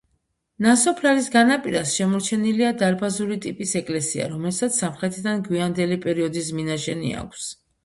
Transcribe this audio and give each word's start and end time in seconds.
ნასოფლარის 0.65 1.27
განაპირას 1.35 1.91
შემორჩენილია 1.97 2.71
დარბაზული 2.79 3.37
ტიპის 3.45 3.75
ეკლესია, 3.81 4.27
რომელსაც 4.33 4.81
სამხრეთიდან 4.83 5.47
გვიანდელი 5.51 6.01
პერიოდის 6.09 6.53
მინაშენი 6.59 7.17
აქვს. 7.25 7.49